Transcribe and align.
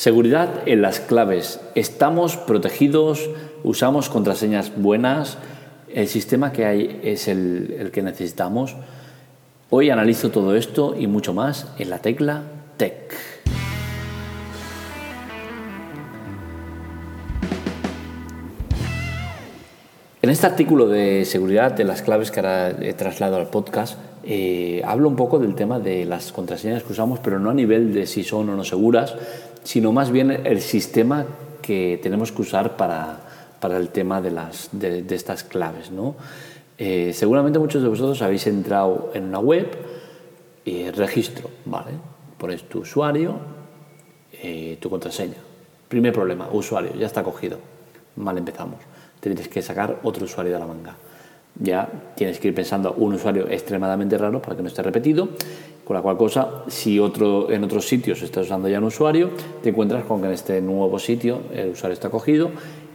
Seguridad 0.00 0.62
en 0.64 0.80
las 0.80 0.98
claves. 0.98 1.60
¿Estamos 1.74 2.38
protegidos? 2.38 3.28
¿Usamos 3.64 4.08
contraseñas 4.08 4.72
buenas? 4.74 5.36
¿El 5.92 6.08
sistema 6.08 6.52
que 6.52 6.64
hay 6.64 7.00
es 7.04 7.28
el, 7.28 7.90
que 7.92 8.00
necesitamos? 8.00 8.76
Hoy 9.68 9.90
analizo 9.90 10.30
todo 10.30 10.56
esto 10.56 10.96
y 10.98 11.06
mucho 11.06 11.34
más 11.34 11.66
en 11.78 11.90
la 11.90 11.98
tecla 11.98 12.44
Tech. 12.78 13.14
En 20.22 20.30
este 20.30 20.46
artículo 20.46 20.88
de 20.88 21.26
seguridad 21.26 21.72
de 21.72 21.84
las 21.84 22.00
claves 22.00 22.30
que 22.30 22.40
ahora 22.40 22.70
he 22.70 22.94
trasladado 22.94 23.36
al 23.36 23.50
podcast, 23.50 23.98
eh, 24.22 24.82
hablo 24.84 25.08
un 25.08 25.16
poco 25.16 25.38
del 25.38 25.54
tema 25.54 25.78
de 25.78 26.04
las 26.04 26.32
contraseñas 26.32 26.82
que 26.82 26.92
usamos, 26.92 27.20
pero 27.20 27.38
no 27.38 27.50
a 27.50 27.54
nivel 27.54 27.92
de 27.92 28.06
si 28.06 28.24
son 28.24 28.48
o 28.50 28.56
no 28.56 28.64
seguras, 28.64 29.14
sino 29.62 29.92
más 29.92 30.10
bien 30.10 30.30
el 30.30 30.60
sistema 30.60 31.26
que 31.62 31.98
tenemos 32.02 32.32
que 32.32 32.42
usar 32.42 32.76
para, 32.76 33.20
para 33.60 33.76
el 33.76 33.88
tema 33.88 34.20
de, 34.20 34.30
las, 34.30 34.68
de, 34.72 35.04
estas 35.10 35.44
claves. 35.44 35.90
¿no? 35.90 36.16
Eh, 36.78 37.12
seguramente 37.14 37.58
muchos 37.58 37.82
de 37.82 37.88
vosotros 37.88 38.20
habéis 38.22 38.46
entrado 38.46 39.10
en 39.14 39.24
una 39.24 39.38
web, 39.38 39.68
y 40.64 40.90
registro, 40.90 41.50
¿vale? 41.64 41.92
Pones 42.38 42.68
tu 42.68 42.80
usuario, 42.80 43.34
eh, 44.32 44.76
tu 44.80 44.90
contraseña. 44.90 45.36
Primer 45.88 46.12
problema, 46.12 46.48
usuario, 46.52 46.94
ya 46.94 47.06
está 47.06 47.22
cogido. 47.22 47.58
Mal 48.16 48.38
empezamos. 48.38 48.78
Tienes 49.20 49.48
que 49.48 49.62
sacar 49.62 50.00
otro 50.02 50.24
usuario 50.24 50.52
de 50.52 50.58
la 50.58 50.66
manga 50.66 50.96
ya 51.58 51.88
tienes 52.16 52.38
que 52.38 52.48
ir 52.48 52.54
pensando 52.54 52.92
un 52.94 53.14
usuario 53.14 53.48
extremadamente 53.48 54.16
raro 54.16 54.40
para 54.40 54.56
que 54.56 54.62
no 54.62 54.68
esté 54.68 54.82
repetido, 54.82 55.28
con 55.84 55.96
la 55.96 56.02
cual 56.02 56.16
cosa, 56.16 56.62
si 56.68 56.98
otro, 57.00 57.50
en 57.50 57.64
otros 57.64 57.88
sitios 57.88 58.22
estás 58.22 58.46
usando 58.46 58.68
ya 58.68 58.78
un 58.78 58.84
usuario, 58.84 59.30
te 59.62 59.70
encuentras 59.70 60.04
con 60.04 60.20
que 60.20 60.28
en 60.28 60.32
este 60.34 60.60
nuevo 60.60 60.98
sitio 60.98 61.40
el 61.52 61.70
usuario 61.70 61.94
está 61.94 62.10
cogido 62.10 62.50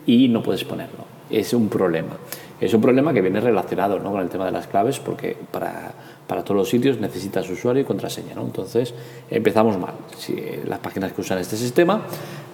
y 0.06 0.30
no 0.30 0.42
puedes 0.42 0.64
ponerlo. 0.64 1.04
Es 1.30 1.54
un 1.54 1.68
problema. 1.68 2.18
Es 2.62 2.74
un 2.74 2.82
problema 2.82 3.14
que 3.14 3.22
viene 3.22 3.42
relacionado 3.42 4.00
¿no? 4.00 4.12
con 4.12 4.22
el 4.22 4.30
tema 4.30 4.46
de 4.46 4.52
las 4.52 4.68
claves 4.68 5.00
porque 5.00 5.36
para, 5.52 5.92
para 6.26 6.44
todos 6.44 6.58
los 6.58 6.70
sitios 6.70 7.00
necesitas 7.00 7.50
usuario 7.50 7.82
y 7.82 7.86
contraseña. 7.86 8.34
¿no? 8.36 8.44
Entonces 8.44 8.94
empezamos 9.30 9.78
mal. 9.78 9.96
Si 10.18 10.36
las 10.66 10.80
páginas 10.80 11.12
que 11.12 11.22
usan 11.22 11.40
este 11.40 11.58
sistema 11.58 12.02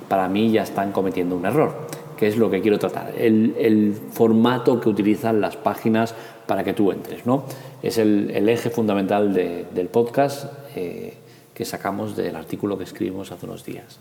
para 0.10 0.28
mí 0.28 0.52
ya 0.52 0.64
están 0.64 0.92
cometiendo 0.92 1.36
un 1.36 1.46
error 1.46 2.01
que 2.22 2.28
es 2.28 2.38
lo 2.38 2.52
que 2.52 2.62
quiero 2.62 2.78
tratar, 2.78 3.16
el, 3.18 3.96
formato 4.12 4.80
que 4.80 4.90
utilizan 4.90 5.42
las 5.42 5.58
páginas 5.58 6.14
para 6.46 6.64
que 6.64 6.72
tú 6.72 6.92
entres. 6.92 7.26
¿no? 7.26 7.46
Es 7.82 7.98
el, 7.98 8.48
eje 8.48 8.70
fundamental 8.70 9.34
del 9.34 9.88
podcast 9.88 10.46
eh, 10.76 11.16
que 11.52 11.66
sacamos 11.66 12.16
del 12.16 12.36
artículo 12.36 12.78
que 12.78 12.84
escribimos 12.84 13.32
hace 13.32 13.48
unos 13.48 13.66
días. 13.66 13.98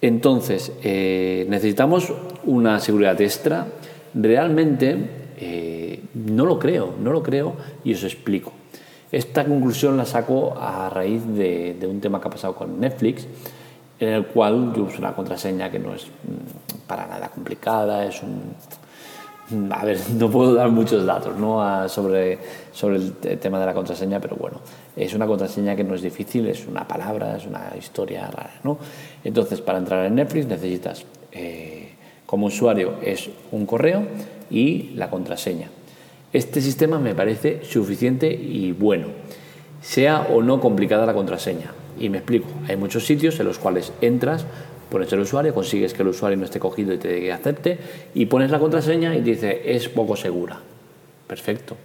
Entonces, 0.00 0.72
eh, 0.82 1.44
necesitamos 1.50 2.14
una 2.44 2.80
seguridad 2.80 3.20
extra. 3.20 3.66
Realmente 4.14 4.96
eh, 5.36 6.00
no 6.14 6.46
lo 6.46 6.58
creo, 6.58 6.94
no 6.98 7.12
lo 7.12 7.22
creo 7.22 7.56
y 7.84 7.92
os 7.92 8.04
explico. 8.04 8.54
Esta 9.12 9.44
conclusión 9.44 9.98
la 9.98 10.06
saco 10.06 10.56
a 10.58 10.88
raíz 10.88 11.26
de, 11.26 11.76
de 11.78 11.86
un 11.86 12.00
tema 12.00 12.22
que 12.22 12.28
ha 12.28 12.30
pasado 12.30 12.54
con 12.54 12.80
Netflix 12.80 13.26
en 14.00 14.08
el 14.08 14.26
cual 14.26 14.72
yo 14.74 14.84
uso 14.84 14.98
una 14.98 15.14
contraseña 15.14 15.70
que 15.70 15.78
no 15.78 15.94
es 15.94 16.06
mm, 16.06 16.67
para 16.88 17.06
nada 17.06 17.28
complicada, 17.28 18.04
es 18.04 18.20
un... 18.22 18.54
A 19.70 19.84
ver, 19.84 19.98
no 20.16 20.28
puedo 20.30 20.54
dar 20.54 20.70
muchos 20.70 21.06
datos 21.06 21.38
¿no? 21.38 21.88
sobre, 21.88 22.38
sobre 22.72 22.96
el 22.96 23.38
tema 23.38 23.60
de 23.60 23.66
la 23.66 23.74
contraseña, 23.74 24.18
pero 24.18 24.34
bueno, 24.34 24.58
es 24.96 25.14
una 25.14 25.26
contraseña 25.26 25.76
que 25.76 25.84
no 25.84 25.94
es 25.94 26.02
difícil, 26.02 26.48
es 26.48 26.66
una 26.66 26.88
palabra, 26.88 27.36
es 27.36 27.46
una 27.46 27.72
historia 27.78 28.26
rara. 28.26 28.54
¿no? 28.64 28.78
Entonces, 29.22 29.60
para 29.60 29.78
entrar 29.78 30.04
en 30.06 30.16
Netflix 30.16 30.46
necesitas, 30.46 31.04
eh, 31.30 31.92
como 32.26 32.46
usuario, 32.46 32.94
es 33.02 33.30
un 33.52 33.64
correo 33.64 34.02
y 34.50 34.90
la 34.96 35.08
contraseña. 35.08 35.68
Este 36.32 36.60
sistema 36.60 36.98
me 36.98 37.14
parece 37.14 37.64
suficiente 37.64 38.30
y 38.30 38.72
bueno, 38.72 39.06
sea 39.80 40.26
o 40.30 40.42
no 40.42 40.60
complicada 40.60 41.06
la 41.06 41.14
contraseña. 41.14 41.72
Y 41.98 42.10
me 42.10 42.18
explico, 42.18 42.48
hay 42.68 42.76
muchos 42.76 43.06
sitios 43.06 43.40
en 43.40 43.46
los 43.46 43.58
cuales 43.58 43.92
entras, 44.00 44.44
pones 44.90 45.12
el 45.12 45.20
usuario, 45.20 45.54
consigues 45.54 45.92
que 45.92 46.02
el 46.02 46.08
usuario 46.08 46.38
no 46.38 46.44
esté 46.44 46.58
cogido 46.58 46.92
y 46.92 46.98
te 46.98 47.32
acepte, 47.32 47.78
y 48.14 48.26
pones 48.26 48.50
la 48.50 48.58
contraseña 48.58 49.14
y 49.14 49.20
dice, 49.20 49.62
es 49.64 49.88
poco 49.88 50.16
segura. 50.16 50.58
Perfecto. 51.26 51.76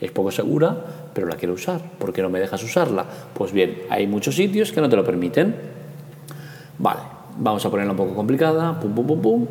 Es 0.00 0.10
poco 0.10 0.30
segura, 0.32 0.76
pero 1.14 1.28
la 1.28 1.36
quiero 1.36 1.54
usar. 1.54 1.80
¿Por 1.98 2.12
qué 2.12 2.22
no 2.22 2.28
me 2.28 2.40
dejas 2.40 2.62
usarla? 2.62 3.06
Pues 3.32 3.52
bien, 3.52 3.82
hay 3.88 4.06
muchos 4.06 4.34
sitios 4.34 4.72
que 4.72 4.80
no 4.80 4.88
te 4.88 4.96
lo 4.96 5.04
permiten. 5.04 5.54
Vale, 6.78 7.00
vamos 7.38 7.64
a 7.64 7.70
ponerla 7.70 7.92
un 7.92 7.98
poco 7.98 8.14
complicada. 8.14 8.78
Pum, 8.80 8.92
pum, 8.92 9.06
pum, 9.06 9.22
pum. 9.22 9.46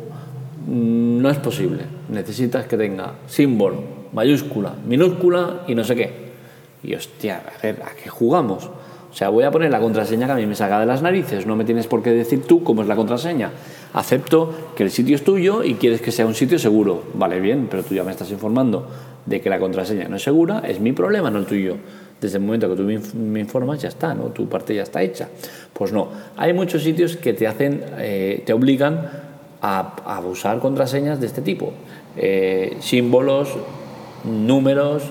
Mm, 0.66 1.22
no 1.22 1.30
es 1.30 1.38
posible. 1.38 1.84
Necesitas 2.10 2.66
que 2.66 2.76
tenga 2.76 3.14
símbolo, 3.26 3.82
mayúscula, 4.12 4.74
minúscula 4.86 5.62
y 5.66 5.74
no 5.74 5.84
sé 5.84 5.96
qué. 5.96 6.32
Y 6.82 6.94
hostia, 6.94 7.42
a 7.58 7.62
ver, 7.62 7.82
¿a 7.82 7.94
qué 7.94 8.10
jugamos? 8.10 8.68
O 9.12 9.14
sea, 9.14 9.28
voy 9.28 9.44
a 9.44 9.50
poner 9.50 9.70
la 9.70 9.78
contraseña 9.78 10.24
que 10.24 10.32
a 10.32 10.36
mí 10.36 10.46
me 10.46 10.54
saca 10.54 10.80
de 10.80 10.86
las 10.86 11.02
narices. 11.02 11.46
No 11.46 11.54
me 11.54 11.66
tienes 11.66 11.86
por 11.86 12.02
qué 12.02 12.10
decir 12.10 12.44
tú 12.44 12.64
cómo 12.64 12.80
es 12.80 12.88
la 12.88 12.96
contraseña. 12.96 13.50
Acepto 13.92 14.50
que 14.74 14.84
el 14.84 14.90
sitio 14.90 15.14
es 15.16 15.22
tuyo 15.22 15.62
y 15.62 15.74
quieres 15.74 16.00
que 16.00 16.10
sea 16.10 16.24
un 16.24 16.34
sitio 16.34 16.58
seguro. 16.58 17.02
Vale, 17.12 17.38
bien, 17.38 17.68
pero 17.70 17.82
tú 17.82 17.94
ya 17.94 18.04
me 18.04 18.10
estás 18.10 18.30
informando 18.30 18.88
de 19.26 19.42
que 19.42 19.50
la 19.50 19.58
contraseña 19.58 20.08
no 20.08 20.16
es 20.16 20.22
segura. 20.22 20.62
Es 20.66 20.80
mi 20.80 20.92
problema, 20.92 21.30
no 21.30 21.40
el 21.40 21.44
tuyo. 21.44 21.76
Desde 22.22 22.38
el 22.38 22.44
momento 22.44 22.70
que 22.70 22.76
tú 22.76 22.84
me 23.14 23.40
informas, 23.40 23.82
ya 23.82 23.88
está, 23.88 24.14
¿no? 24.14 24.24
Tu 24.26 24.48
parte 24.48 24.74
ya 24.74 24.82
está 24.82 25.02
hecha. 25.02 25.28
Pues 25.74 25.92
no. 25.92 26.08
Hay 26.38 26.54
muchos 26.54 26.82
sitios 26.82 27.16
que 27.16 27.34
te 27.34 27.46
hacen, 27.46 27.84
eh, 27.98 28.42
te 28.46 28.54
obligan 28.54 29.10
a, 29.60 30.22
usar 30.26 30.58
contraseñas 30.58 31.20
de 31.20 31.26
este 31.26 31.42
tipo. 31.42 31.74
Eh, 32.16 32.78
símbolos, 32.80 33.50
números, 34.24 35.02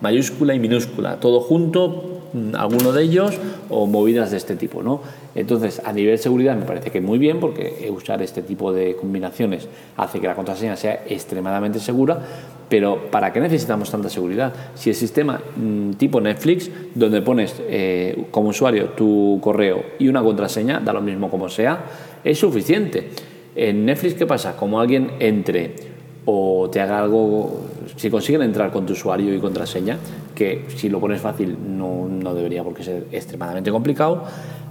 mayúscula 0.00 0.54
y 0.54 0.58
minúscula, 0.58 1.20
todo 1.20 1.40
junto 1.40 2.13
alguno 2.56 2.92
de 2.92 3.02
ellos 3.02 3.38
o 3.68 3.86
movidas 3.86 4.30
de 4.30 4.36
este 4.36 4.56
tipo. 4.56 4.82
¿no? 4.82 5.00
Entonces, 5.34 5.80
a 5.84 5.92
nivel 5.92 6.18
seguridad 6.18 6.56
me 6.56 6.64
parece 6.64 6.90
que 6.90 7.00
muy 7.00 7.18
bien 7.18 7.40
porque 7.40 7.90
usar 7.94 8.22
este 8.22 8.42
tipo 8.42 8.72
de 8.72 8.96
combinaciones 8.96 9.68
hace 9.96 10.20
que 10.20 10.26
la 10.26 10.34
contraseña 10.34 10.76
sea 10.76 11.04
extremadamente 11.08 11.78
segura, 11.78 12.20
pero 12.68 13.10
¿para 13.10 13.32
qué 13.32 13.40
necesitamos 13.40 13.90
tanta 13.90 14.08
seguridad? 14.08 14.52
Si 14.74 14.90
el 14.90 14.96
sistema 14.96 15.40
mm, 15.56 15.92
tipo 15.92 16.20
Netflix, 16.20 16.70
donde 16.94 17.22
pones 17.22 17.54
eh, 17.68 18.26
como 18.30 18.48
usuario 18.48 18.90
tu 18.90 19.38
correo 19.42 19.84
y 19.98 20.08
una 20.08 20.22
contraseña, 20.22 20.80
da 20.80 20.92
lo 20.92 21.00
mismo 21.00 21.30
como 21.30 21.48
sea, 21.48 21.84
es 22.24 22.38
suficiente. 22.38 23.08
En 23.54 23.84
Netflix, 23.84 24.14
¿qué 24.14 24.26
pasa? 24.26 24.56
Como 24.56 24.80
alguien 24.80 25.12
entre 25.20 25.93
o 26.26 26.68
te 26.70 26.80
haga 26.80 26.98
algo, 26.98 27.60
si 27.96 28.10
consiguen 28.10 28.42
entrar 28.42 28.70
con 28.70 28.86
tu 28.86 28.94
usuario 28.94 29.34
y 29.34 29.38
contraseña, 29.38 29.98
que 30.34 30.64
si 30.76 30.88
lo 30.88 31.00
pones 31.00 31.20
fácil 31.20 31.56
no, 31.76 32.08
no 32.08 32.34
debería 32.34 32.64
porque 32.64 32.82
ser 32.82 33.06
extremadamente 33.12 33.70
complicado, 33.70 34.24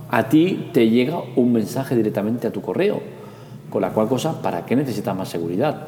a 0.10 0.30
ti 0.30 0.70
te 0.74 0.90
llega 0.90 1.22
un 1.36 1.54
mensaje 1.54 1.96
directamente 1.96 2.48
a 2.48 2.52
tu 2.52 2.62
correo, 2.62 3.02
con 3.70 3.82
la 3.82 3.90
cual 3.90 4.08
cosa, 4.08 4.42
¿para 4.42 4.66
qué 4.66 4.76
necesitas 4.76 5.16
más 5.16 5.30
seguridad? 5.30 5.88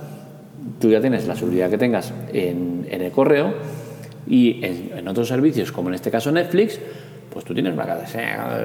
Tú 0.80 0.90
ya 0.90 1.02
tienes 1.02 1.28
la 1.28 1.36
seguridad 1.36 1.70
que 1.70 1.78
tengas 1.78 2.14
en, 2.34 2.88
en 2.90 3.02
el 3.02 3.12
correo 3.12 3.54
y 4.28 4.64
en, 4.64 5.08
otros 5.08 5.28
servicios, 5.28 5.72
como 5.72 5.90
en 5.90 5.96
este 5.96 6.10
caso 6.10 6.32
Netflix, 6.32 6.80
pues 7.32 7.46
tú 7.46 7.54
tienes 7.54 7.74
una 7.74 7.86
contraseña, 7.86 8.60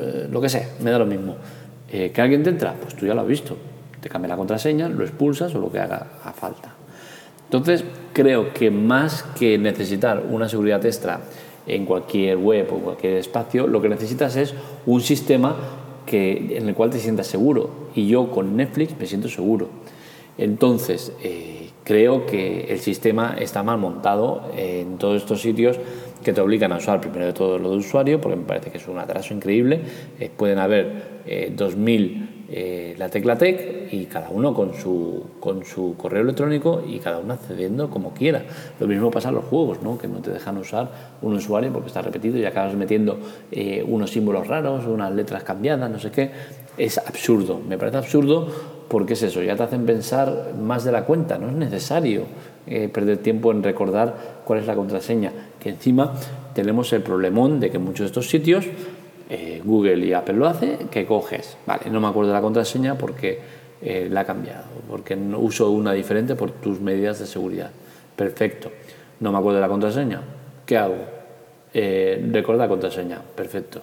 eh, 0.00 0.28
lo 0.30 0.40
que 0.40 0.48
sea, 0.48 0.68
me 0.80 0.90
da 0.90 0.98
lo 0.98 1.06
mismo. 1.06 1.36
Eh, 1.90 2.10
¿Que 2.14 2.20
alguien 2.22 2.42
te 2.42 2.50
entra? 2.50 2.74
Pues 2.80 2.94
tú 2.94 3.06
ya 3.06 3.14
lo 3.14 3.20
has 3.20 3.26
visto 3.26 3.56
te 4.02 4.08
cambia 4.08 4.28
la 4.28 4.36
contraseña, 4.36 4.88
lo 4.88 5.04
expulsas 5.04 5.54
o 5.54 5.60
lo 5.60 5.70
que 5.70 5.78
haga 5.78 6.08
a 6.24 6.32
falta. 6.32 6.74
Entonces, 7.44 7.84
creo 8.12 8.52
que 8.52 8.70
más 8.70 9.22
que 9.38 9.56
necesitar 9.58 10.24
una 10.28 10.48
seguridad 10.48 10.84
extra 10.84 11.20
en 11.66 11.86
cualquier 11.86 12.36
web 12.36 12.66
o 12.72 12.78
cualquier 12.78 13.14
espacio, 13.14 13.68
lo 13.68 13.80
que 13.80 13.88
necesitas 13.88 14.34
es 14.36 14.54
un 14.86 15.00
sistema 15.00 15.54
que, 16.04 16.56
en 16.56 16.68
el 16.68 16.74
cual 16.74 16.90
te 16.90 16.98
sientas 16.98 17.28
seguro. 17.28 17.70
Y 17.94 18.08
yo 18.08 18.30
con 18.30 18.56
Netflix 18.56 18.98
me 18.98 19.06
siento 19.06 19.28
seguro. 19.28 19.68
Entonces, 20.36 21.12
eh, 21.22 21.68
creo 21.84 22.26
que 22.26 22.72
el 22.72 22.80
sistema 22.80 23.36
está 23.38 23.62
mal 23.62 23.78
montado 23.78 24.50
en 24.56 24.98
todos 24.98 25.22
estos 25.22 25.40
sitios 25.40 25.78
que 26.24 26.32
te 26.32 26.40
obligan 26.40 26.72
a 26.72 26.78
usar 26.78 27.00
primero 27.00 27.26
de 27.26 27.32
todo 27.32 27.58
lo 27.58 27.70
de 27.70 27.76
usuario, 27.76 28.20
porque 28.20 28.36
me 28.36 28.44
parece 28.44 28.70
que 28.70 28.78
es 28.78 28.88
un 28.88 28.98
atraso 28.98 29.34
increíble. 29.34 29.80
Eh, 30.18 30.30
pueden 30.34 30.58
haber 30.58 31.20
eh, 31.26 31.52
2.000 31.56 32.31
eh, 32.54 32.94
la 32.98 33.08
tecla 33.08 33.38
TEC 33.38 33.92
y 33.92 34.04
cada 34.04 34.28
uno 34.28 34.52
con 34.52 34.74
su, 34.74 35.24
con 35.40 35.64
su 35.64 35.94
correo 35.96 36.20
electrónico 36.20 36.82
y 36.86 36.98
cada 36.98 37.18
uno 37.18 37.32
accediendo 37.32 37.88
como 37.88 38.12
quiera. 38.12 38.42
Lo 38.78 38.86
mismo 38.86 39.10
pasa 39.10 39.30
en 39.30 39.36
los 39.36 39.44
juegos, 39.46 39.82
¿no? 39.82 39.96
que 39.96 40.06
no 40.06 40.18
te 40.18 40.30
dejan 40.30 40.58
usar 40.58 40.90
un 41.22 41.32
usuario 41.34 41.72
porque 41.72 41.88
está 41.88 42.02
repetido 42.02 42.36
y 42.36 42.44
acabas 42.44 42.74
metiendo 42.74 43.18
eh, 43.50 43.82
unos 43.88 44.10
símbolos 44.10 44.46
raros, 44.46 44.86
unas 44.86 45.14
letras 45.14 45.44
cambiadas, 45.44 45.90
no 45.90 45.98
sé 45.98 46.10
qué. 46.10 46.30
Es 46.76 46.98
absurdo, 46.98 47.58
me 47.66 47.78
parece 47.78 47.96
absurdo 47.96 48.48
porque 48.88 49.14
es 49.14 49.22
eso, 49.22 49.42
ya 49.42 49.56
te 49.56 49.62
hacen 49.62 49.86
pensar 49.86 50.52
más 50.60 50.84
de 50.84 50.92
la 50.92 51.06
cuenta, 51.06 51.38
no 51.38 51.48
es 51.48 51.54
necesario 51.54 52.24
eh, 52.66 52.90
perder 52.92 53.18
tiempo 53.18 53.50
en 53.50 53.62
recordar 53.62 54.42
cuál 54.44 54.58
es 54.58 54.66
la 54.66 54.74
contraseña, 54.74 55.32
que 55.58 55.70
encima 55.70 56.12
tenemos 56.54 56.92
el 56.92 57.02
problemón 57.02 57.58
de 57.58 57.70
que 57.70 57.78
muchos 57.78 58.00
de 58.00 58.06
estos 58.06 58.28
sitios 58.28 58.66
eh, 59.34 59.62
Google 59.64 60.04
y 60.04 60.12
Apple 60.12 60.34
lo 60.34 60.46
hace, 60.46 60.76
¿qué 60.90 61.06
coges? 61.06 61.56
Vale, 61.66 61.88
no 61.90 62.02
me 62.02 62.08
acuerdo 62.08 62.28
de 62.28 62.34
la 62.34 62.42
contraseña 62.42 62.98
porque 62.98 63.38
eh, 63.80 64.08
la 64.10 64.20
ha 64.20 64.24
cambiado, 64.26 64.64
porque 64.90 65.16
no 65.16 65.38
uso 65.38 65.70
una 65.70 65.94
diferente 65.94 66.34
por 66.34 66.50
tus 66.50 66.80
medidas 66.80 67.18
de 67.18 67.26
seguridad. 67.26 67.70
Perfecto. 68.14 68.70
No 69.20 69.32
me 69.32 69.38
acuerdo 69.38 69.56
de 69.56 69.62
la 69.62 69.68
contraseña. 69.68 70.20
¿Qué 70.66 70.76
hago? 70.76 70.96
Eh, 71.72 72.28
recordar 72.30 72.68
contraseña. 72.68 73.22
Perfecto. 73.34 73.80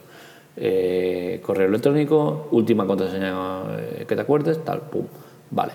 Eh, 0.55 1.41
correo 1.43 1.67
electrónico, 1.67 2.49
última 2.51 2.85
contraseña 2.85 3.63
que 4.07 4.15
te 4.15 4.21
acuerdes, 4.21 4.63
tal, 4.63 4.81
pum. 4.81 5.07
Vale. 5.49 5.71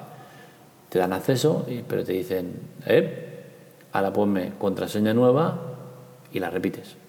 Te 0.88 1.00
dan 1.00 1.12
acceso, 1.12 1.66
pero 1.88 2.04
te 2.04 2.12
dicen, 2.12 2.52
eh, 2.86 3.42
ahora 3.90 4.12
ponme 4.12 4.52
contraseña 4.56 5.12
nueva 5.12 5.58
y 6.32 6.38
la 6.38 6.48
repites. 6.48 7.03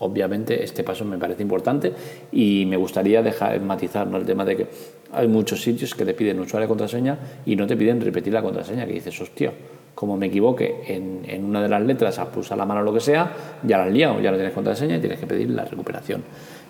Obviamente 0.00 0.64
este 0.64 0.82
paso 0.82 1.04
me 1.04 1.18
parece 1.18 1.42
importante 1.42 1.92
y 2.32 2.64
me 2.66 2.76
gustaría 2.78 3.22
dejar 3.22 3.60
matizar 3.60 4.08
el 4.14 4.24
tema 4.24 4.46
de 4.46 4.56
que 4.56 4.66
hay 5.12 5.28
muchos 5.28 5.60
sitios 5.60 5.94
que 5.94 6.06
te 6.06 6.14
piden 6.14 6.40
usuario 6.40 6.64
y 6.64 6.68
contraseña 6.68 7.18
y 7.44 7.54
no 7.54 7.66
te 7.66 7.76
piden 7.76 8.00
repetir 8.00 8.32
la 8.32 8.40
contraseña, 8.40 8.86
que 8.86 8.94
dices, 8.94 9.20
hostia, 9.20 9.52
como 9.94 10.16
me 10.16 10.26
equivoque 10.26 10.84
en, 10.86 11.22
en 11.28 11.44
una 11.44 11.62
de 11.62 11.68
las 11.68 11.82
letras 11.82 12.18
a 12.18 12.32
pulsar 12.32 12.56
la 12.56 12.64
mano 12.64 12.80
o 12.80 12.82
lo 12.82 12.94
que 12.94 13.00
sea, 13.00 13.30
ya 13.62 13.76
la 13.76 13.84
has 13.84 13.92
liado, 13.92 14.20
ya 14.20 14.30
no 14.30 14.38
tienes 14.38 14.54
contraseña 14.54 14.96
y 14.96 15.00
tienes 15.00 15.20
que 15.20 15.26
pedir 15.26 15.50
la 15.50 15.66
recuperación. 15.66 16.22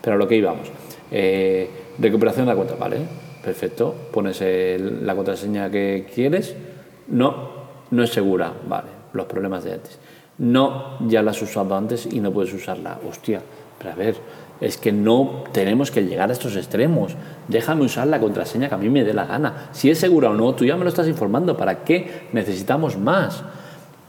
Pero 0.03 0.17
a 0.17 0.19
lo 0.19 0.27
que 0.27 0.35
íbamos, 0.35 0.69
eh, 1.13 1.71
recuperación 2.01 2.47
de 2.47 2.53
la 2.53 2.57
cuenta, 2.57 2.75
¿vale? 2.75 2.97
Perfecto, 3.45 3.95
pones 4.11 4.43
la 4.43 5.15
contraseña 5.15 5.71
que 5.71 6.07
quieres, 6.13 6.57
no, 7.07 7.51
no 7.93 8.03
es 8.03 8.11
segura, 8.11 8.53
vale, 8.67 8.89
los 9.13 9.27
problemas 9.27 9.63
de 9.63 9.75
antes. 9.75 9.99
No, 10.41 10.97
ya 11.07 11.23
la 11.23 11.33
has 11.33 11.43
usado 11.43 11.77
antes 11.77 12.09
y 12.11 12.19
no 12.19 12.33
puedes 12.33 12.55
usarla. 12.55 12.99
Hostia, 13.07 13.43
pero 13.77 13.93
a 13.93 13.95
ver, 13.95 14.17
es 14.59 14.79
que 14.79 14.91
no 14.91 15.45
tenemos 15.53 15.91
que 15.91 16.03
llegar 16.03 16.31
a 16.31 16.33
estos 16.33 16.57
extremos. 16.57 17.15
Déjame 17.49 17.85
usar 17.85 18.07
la 18.07 18.21
contraseña 18.21 18.71
que 18.71 18.75
a 18.75 18.79
mí 18.79 18.89
me 18.89 19.05
dé 19.05 19.13
la 19.13 19.27
gana. 19.27 19.69
Si 19.73 19.91
es 19.91 19.99
segura 19.99 20.31
o 20.31 20.35
no, 20.35 20.55
tú 20.55 20.65
ya 20.65 20.77
me 20.77 20.85
lo 20.85 20.89
estás 20.89 21.09
informando. 21.09 21.59
¿Para 21.59 21.85
qué 21.85 22.29
necesitamos 22.33 22.97
más? 22.97 23.45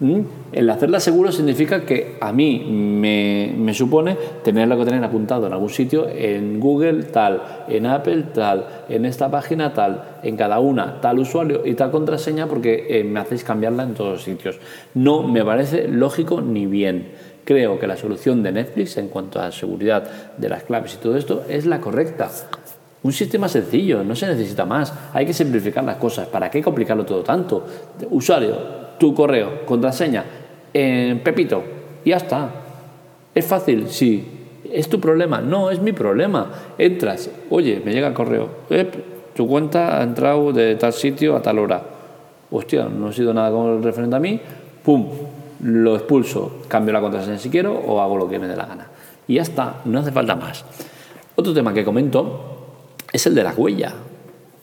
¿Mm? 0.01 0.21
El 0.51 0.67
hacerla 0.71 0.99
seguro 0.99 1.31
significa 1.31 1.85
que 1.85 2.15
a 2.19 2.33
mí 2.33 2.59
me, 2.59 3.71
supone 3.75 4.17
tenerla 4.43 4.75
que 4.75 4.83
tener 4.83 5.03
apuntado 5.03 5.45
en 5.45 5.53
algún 5.53 5.69
sitio, 5.69 6.09
en 6.09 6.59
Google 6.59 7.03
tal, 7.03 7.41
en 7.69 7.85
Apple 7.85 8.23
tal, 8.33 8.65
en 8.89 9.05
esta 9.05 9.29
página 9.29 9.73
tal, 9.73 10.17
en 10.23 10.35
cada 10.35 10.59
una 10.59 10.99
tal 11.01 11.19
usuario 11.19 11.61
y 11.63 11.75
tal 11.75 11.91
contraseña 11.91 12.47
porque 12.47 12.87
eh, 12.89 13.03
me 13.03 13.19
hacéis 13.19 13.43
cambiarla 13.43 13.83
en 13.83 13.93
todos 13.93 14.13
los 14.13 14.23
sitios. 14.23 14.59
No 14.95 15.21
me 15.21 15.45
parece 15.45 15.87
lógico 15.87 16.41
ni 16.41 16.65
bien. 16.65 17.09
Creo 17.45 17.77
que 17.77 17.85
la 17.85 17.95
solución 17.95 18.41
de 18.41 18.51
Netflix 18.51 18.97
en 18.97 19.07
cuanto 19.07 19.39
a 19.39 19.51
seguridad 19.51 20.33
de 20.35 20.49
las 20.49 20.63
claves 20.63 20.95
y 20.95 20.97
todo 20.97 21.15
esto 21.15 21.43
es 21.47 21.67
la 21.67 21.79
correcta. 21.79 22.27
Un 23.03 23.11
sistema 23.11 23.49
sencillo, 23.49 24.03
no 24.03 24.15
se 24.15 24.27
necesita 24.27 24.65
más. 24.65 24.93
Hay 25.13 25.25
que 25.25 25.33
simplificar 25.33 25.83
las 25.83 25.95
cosas. 25.95 26.27
¿Para 26.27 26.51
qué 26.51 26.61
complicarlo 26.61 27.03
todo 27.03 27.23
tanto? 27.23 27.65
Usuario, 28.11 28.55
tu 28.99 29.13
correo, 29.15 29.65
contraseña, 29.65 30.23
Pepito, 30.71 31.63
y 32.05 32.11
ya 32.11 32.17
está. 32.17 32.49
¿Es 33.33 33.45
fácil? 33.45 33.87
Sí. 33.87 34.39
¿Es 34.71 34.87
tu 34.87 34.99
problema? 34.99 35.41
No, 35.41 35.71
es 35.71 35.81
mi 35.81 35.91
problema. 35.93 36.51
Entras, 36.77 37.29
oye, 37.49 37.81
me 37.83 37.91
llega 37.91 38.07
el 38.07 38.13
correo, 38.13 38.47
tu 39.35 39.47
cuenta 39.47 39.99
ha 39.99 40.03
entrado 40.03 40.53
de 40.53 40.75
tal 40.75 40.93
sitio 40.93 41.35
a 41.35 41.41
tal 41.41 41.57
hora. 41.59 41.81
Hostia, 42.51 42.85
no 42.85 43.07
ha 43.07 43.13
sido 43.13 43.33
nada 43.33 43.49
con 43.49 43.81
referente 43.81 44.15
a 44.15 44.19
mí, 44.19 44.39
pum, 44.83 45.07
lo 45.63 45.95
expulso, 45.95 46.59
cambio 46.67 46.93
la 46.93 47.01
contraseña 47.01 47.37
si 47.37 47.49
quiero 47.49 47.73
o 47.73 48.01
hago 48.01 48.17
lo 48.17 48.29
que 48.29 48.37
me 48.37 48.47
dé 48.47 48.55
la 48.55 48.65
gana. 48.65 48.87
Y 49.27 49.35
ya 49.35 49.41
está, 49.41 49.77
no 49.85 49.99
hace 49.99 50.11
falta 50.11 50.35
más. 50.35 50.63
Otro 51.35 51.53
tema 51.53 51.73
que 51.73 51.83
comento 51.83 52.60
es 53.11 53.25
el 53.25 53.35
de 53.35 53.43
la 53.43 53.53
huella. 53.53 53.93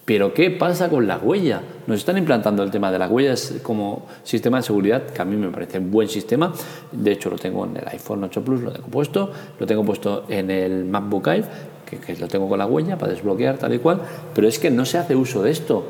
Pero 0.08 0.32
¿qué 0.32 0.50
pasa 0.50 0.88
con 0.88 1.06
la 1.06 1.18
huella? 1.18 1.60
Nos 1.86 1.98
están 1.98 2.16
implantando 2.16 2.62
el 2.62 2.70
tema 2.70 2.90
de 2.90 2.98
las 2.98 3.10
huellas 3.10 3.56
como 3.62 4.06
sistema 4.22 4.56
de 4.56 4.62
seguridad, 4.62 5.02
que 5.04 5.20
a 5.20 5.24
mí 5.26 5.36
me 5.36 5.48
parece 5.48 5.78
un 5.78 5.90
buen 5.90 6.08
sistema. 6.08 6.50
De 6.90 7.12
hecho, 7.12 7.28
lo 7.28 7.36
tengo 7.36 7.66
en 7.66 7.76
el 7.76 7.86
iPhone 7.88 8.24
8 8.24 8.42
Plus, 8.42 8.62
lo 8.62 8.72
tengo 8.72 8.88
puesto. 8.88 9.30
Lo 9.60 9.66
tengo 9.66 9.84
puesto 9.84 10.24
en 10.30 10.50
el 10.50 10.86
MacBook 10.86 11.26
Air, 11.26 11.44
que, 11.84 12.16
lo 12.16 12.26
tengo 12.26 12.48
con 12.48 12.58
la 12.58 12.64
huella 12.64 12.96
para 12.96 13.12
desbloquear 13.12 13.58
tal 13.58 13.74
y 13.74 13.80
cual. 13.80 14.00
Pero 14.34 14.48
es 14.48 14.58
que 14.58 14.70
no 14.70 14.86
se 14.86 14.96
hace 14.96 15.14
uso 15.14 15.42
de 15.42 15.50
esto. 15.50 15.84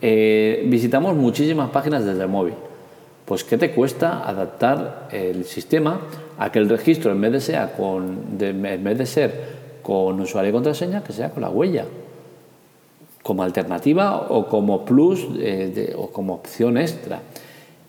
Eh, 0.00 0.64
visitamos 0.66 1.14
muchísimas 1.14 1.70
páginas 1.70 2.04
desde 2.04 2.22
el 2.22 2.28
móvil. 2.28 2.54
Pues 3.24 3.44
¿qué 3.44 3.56
te 3.58 3.70
cuesta 3.70 4.28
adaptar 4.28 5.08
el 5.12 5.44
sistema 5.44 6.00
a 6.36 6.50
que 6.50 6.58
el 6.58 6.68
registro 6.68 7.12
en 7.12 7.20
vez 7.20 7.30
de, 7.30 7.40
sea 7.40 7.72
con, 7.74 8.24
en 8.40 8.82
vez 8.82 8.98
de 8.98 9.06
ser 9.06 9.61
con 9.82 10.20
usuario 10.20 10.50
y 10.50 10.52
contraseña, 10.52 11.02
que 11.02 11.12
sea 11.12 11.30
con 11.30 11.42
la 11.42 11.50
huella? 11.50 11.86
como 13.22 13.42
alternativa 13.42 14.26
o 14.28 14.46
como 14.46 14.84
plus 14.84 15.26
eh, 15.38 15.94
o 15.96 16.10
como 16.10 16.34
opción 16.34 16.76
extra. 16.76 17.20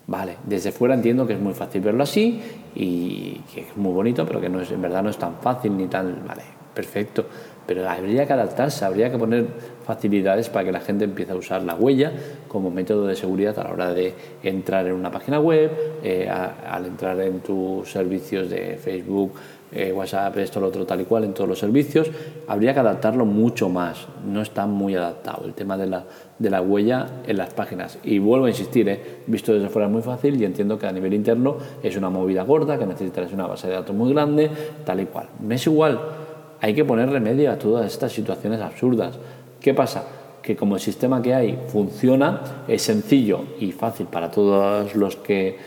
Vale, 0.06 0.36
desde 0.44 0.70
fuera 0.70 0.94
entiendo 0.94 1.26
que 1.26 1.32
es 1.32 1.40
muy 1.40 1.54
fácil 1.54 1.80
verlo 1.80 2.02
así 2.02 2.40
y 2.74 3.40
que 3.52 3.62
es 3.62 3.76
muy 3.76 3.92
bonito, 3.92 4.26
pero 4.26 4.40
que 4.40 4.48
no 4.48 4.60
es, 4.60 4.70
en 4.70 4.82
verdad 4.82 5.02
no 5.02 5.10
es 5.10 5.18
tan 5.18 5.36
fácil 5.36 5.76
ni 5.76 5.86
tan, 5.86 6.24
vale, 6.26 6.42
perfecto. 6.74 7.26
Pero 7.66 7.88
habría 7.88 8.26
que 8.26 8.32
adaptarse, 8.32 8.84
habría 8.84 9.10
que 9.10 9.18
poner 9.18 9.46
facilidades 9.84 10.48
para 10.48 10.64
que 10.64 10.72
la 10.72 10.80
gente 10.80 11.04
empiece 11.04 11.32
a 11.32 11.36
usar 11.36 11.62
la 11.62 11.74
huella 11.74 12.12
como 12.48 12.70
método 12.70 13.06
de 13.06 13.16
seguridad 13.16 13.58
a 13.58 13.64
la 13.64 13.72
hora 13.72 13.94
de 13.94 14.14
entrar 14.42 14.86
en 14.86 14.92
una 14.94 15.10
página 15.10 15.40
web, 15.40 15.70
eh, 16.02 16.28
al 16.28 16.86
entrar 16.86 17.20
en 17.20 17.40
tus 17.40 17.90
servicios 17.90 18.50
de 18.50 18.76
Facebook, 18.76 19.32
eh, 19.76 19.92
WhatsApp, 19.92 20.36
esto, 20.38 20.60
lo 20.60 20.68
otro, 20.68 20.86
tal 20.86 21.00
y 21.00 21.04
cual, 21.04 21.24
en 21.24 21.34
todos 21.34 21.48
los 21.48 21.58
servicios, 21.58 22.08
habría 22.46 22.72
que 22.72 22.78
adaptarlo 22.78 23.24
mucho 23.24 23.68
más. 23.68 24.06
No 24.24 24.40
está 24.40 24.66
muy 24.66 24.94
adaptado 24.94 25.44
el 25.46 25.54
tema 25.54 25.76
de 25.76 25.86
la, 25.86 26.04
de 26.38 26.48
la 26.48 26.62
huella 26.62 27.08
en 27.26 27.36
las 27.36 27.52
páginas. 27.52 27.98
Y 28.04 28.20
vuelvo 28.20 28.46
a 28.46 28.50
insistir, 28.50 28.88
eh, 28.88 29.00
visto 29.26 29.52
desde 29.52 29.68
fuera 29.68 29.88
es 29.88 29.92
muy 29.92 30.02
fácil 30.02 30.40
y 30.40 30.44
entiendo 30.44 30.78
que 30.78 30.86
a 30.86 30.92
nivel 30.92 31.12
interno 31.12 31.56
es 31.82 31.96
una 31.96 32.08
movida 32.08 32.44
gorda, 32.44 32.78
que 32.78 32.86
necesitarás 32.86 33.32
una 33.32 33.48
base 33.48 33.66
de 33.66 33.74
datos 33.74 33.96
muy 33.96 34.12
grande, 34.12 34.48
tal 34.84 35.00
y 35.00 35.06
cual. 35.06 35.26
Me 35.40 35.56
es 35.56 35.66
igual, 35.66 35.98
hay 36.64 36.72
que 36.72 36.86
poner 36.86 37.10
remedio 37.10 37.52
a 37.52 37.58
todas 37.58 37.84
estas 37.84 38.10
situaciones 38.10 38.58
absurdas. 38.62 39.18
¿Qué 39.60 39.74
pasa? 39.74 40.06
Que 40.40 40.56
como 40.56 40.76
el 40.76 40.80
sistema 40.80 41.20
que 41.20 41.34
hay 41.34 41.58
funciona, 41.68 42.40
es 42.66 42.80
sencillo 42.80 43.40
y 43.60 43.70
fácil 43.72 44.06
para 44.06 44.30
todos 44.30 44.94
los 44.94 45.16
que 45.16 45.58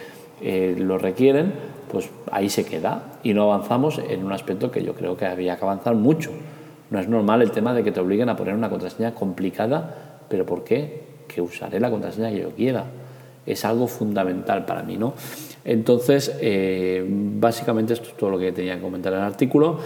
eh, 0.41 0.75
lo 0.75 0.97
requieren, 0.97 1.53
pues 1.91 2.09
ahí 2.31 2.49
se 2.49 2.65
queda 2.65 3.19
y 3.21 3.35
no 3.35 3.43
avanzamos 3.43 3.99
en 4.09 4.25
un 4.25 4.31
aspecto 4.31 4.71
que 4.71 4.83
yo 4.83 4.95
creo 4.95 5.15
que 5.15 5.27
había 5.27 5.55
que 5.55 5.65
avanzar 5.65 5.93
mucho. 5.93 6.31
No 6.89 6.99
es 6.99 7.07
normal 7.07 7.43
el 7.43 7.51
tema 7.51 7.75
de 7.75 7.83
que 7.83 7.91
te 7.91 7.99
obliguen 7.99 8.29
a 8.29 8.35
poner 8.35 8.55
una 8.55 8.71
contraseña 8.71 9.13
complicada, 9.13 10.23
pero 10.27 10.47
¿por 10.47 10.63
qué? 10.63 11.03
Que 11.27 11.41
usaré 11.41 11.79
la 11.79 11.91
contraseña 11.91 12.31
que 12.31 12.39
yo 12.39 12.49
quiera. 12.53 12.85
Es 13.45 13.63
algo 13.65 13.85
fundamental 13.85 14.65
para 14.65 14.81
mí, 14.81 14.97
¿no? 14.97 15.13
Entonces, 15.63 16.35
eh, 16.41 17.05
básicamente 17.07 17.93
esto 17.93 18.09
es 18.09 18.17
todo 18.17 18.31
lo 18.31 18.39
que 18.39 18.51
tenía 18.51 18.77
que 18.77 18.81
comentar 18.81 19.13
en 19.13 19.19
el 19.19 19.25
artículo. 19.25 19.77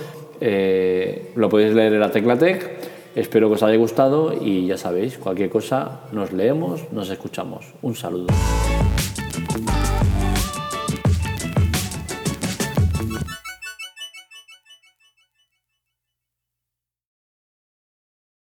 Eh, 0.42 1.32
lo 1.36 1.48
podéis 1.50 1.74
leer 1.74 1.94
en 1.94 2.00
la 2.00 2.12
Teclatec. 2.12 2.92
Espero 3.16 3.48
que 3.50 3.56
os 3.56 3.64
haya 3.64 3.78
gustado 3.78 4.34
y 4.34 4.68
ya 4.68 4.78
sabéis, 4.78 5.18
cualquier 5.18 5.50
cosa 5.50 6.02
nos 6.12 6.32
leemos, 6.32 6.92
nos 6.92 7.10
escuchamos. 7.10 7.74
Un 7.82 7.96
saludo. 7.96 8.28